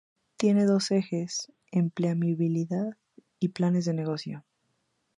[0.35, 2.97] Tiene dos ejes: Empleabilidad
[3.39, 4.43] y Planes de negocio.